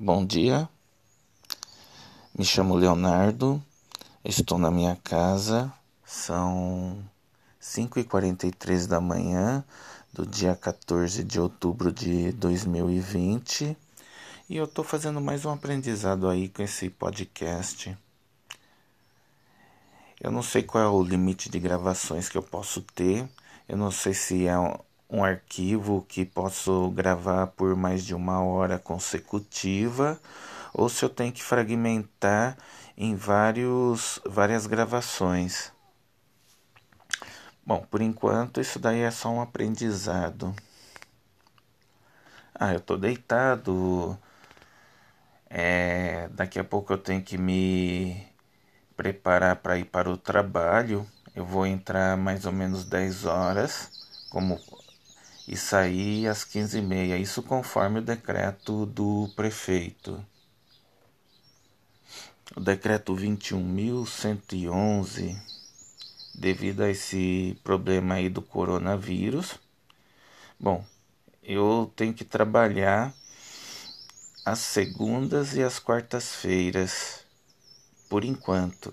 [0.00, 0.68] Bom dia,
[2.32, 3.60] me chamo Leonardo,
[4.24, 5.72] estou na minha casa,
[6.04, 7.04] são
[7.60, 9.64] 5h43 da manhã
[10.12, 13.76] do dia 14 de outubro de 2020
[14.48, 17.98] e eu estou fazendo mais um aprendizado aí com esse podcast.
[20.20, 23.28] Eu não sei qual é o limite de gravações que eu posso ter,
[23.68, 24.54] eu não sei se é
[25.10, 30.20] um arquivo que posso gravar por mais de uma hora consecutiva
[30.74, 32.56] ou se eu tenho que fragmentar
[32.96, 35.72] em vários, várias gravações.
[37.64, 40.54] Bom, por enquanto isso daí é só um aprendizado.
[42.54, 44.18] Ah, eu tô deitado.
[45.50, 48.26] É, daqui a pouco eu tenho que me
[48.96, 51.06] preparar para ir para o trabalho.
[51.34, 53.90] Eu vou entrar mais ou menos 10 horas,
[54.30, 54.58] como
[55.48, 60.22] e sair às 15h30, isso conforme o decreto do prefeito.
[62.54, 65.40] O decreto 21.111,
[66.34, 69.58] devido a esse problema aí do coronavírus,
[70.60, 70.84] bom,
[71.42, 73.14] eu tenho que trabalhar
[74.44, 77.24] às segundas e às quartas-feiras,
[78.06, 78.92] por enquanto.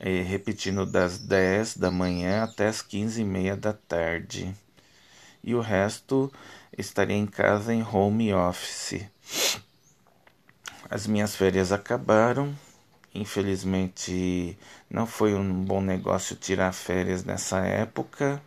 [0.00, 4.52] É, repetindo das 10 da manhã até as 15 e meia da tarde
[5.42, 6.32] e o resto
[6.76, 9.06] estaria em casa em home office.
[10.88, 12.54] As minhas férias acabaram.
[13.14, 14.56] Infelizmente,
[14.88, 18.40] não foi um bom negócio tirar férias nessa época.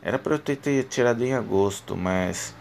[0.00, 2.54] Era para eu ter tirado em agosto, mas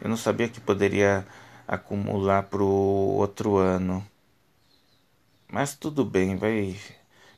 [0.00, 1.26] eu não sabia que poderia
[1.66, 4.04] acumular para o outro ano.
[5.48, 6.76] Mas tudo bem, vai.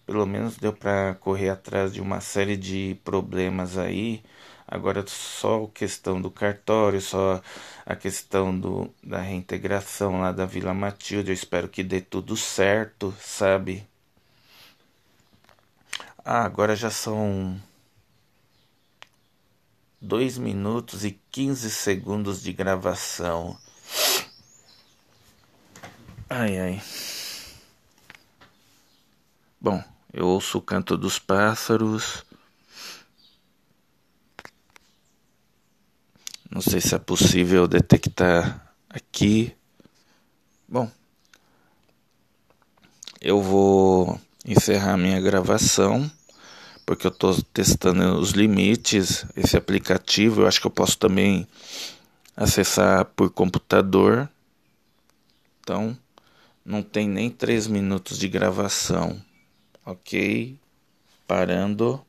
[0.07, 4.23] Pelo menos deu para correr atrás de uma série de problemas aí
[4.73, 7.43] Agora só a questão do cartório, só
[7.85, 11.29] a questão do, da reintegração lá da Vila Matilde.
[11.29, 13.87] Eu espero que dê tudo certo, sabe?
[16.25, 17.61] Ah, agora já são
[20.01, 23.59] 2 minutos e 15 segundos de gravação.
[26.31, 26.83] Ai ai.
[29.61, 29.85] Bom,
[30.15, 32.25] eu ouço o canto dos pássaros.
[36.53, 39.57] Não sei se é possível detectar aqui.
[40.69, 40.91] Bom,
[43.19, 46.11] eu vou encerrar minha gravação
[46.85, 49.25] porque eu estou testando os limites.
[49.35, 51.49] Esse aplicativo eu acho que eu posso também
[52.37, 54.29] acessar por computador.
[55.61, 55.97] Então,
[56.63, 59.19] não tem nem três minutos de gravação.
[59.87, 60.59] Ok?
[61.27, 62.05] Parando.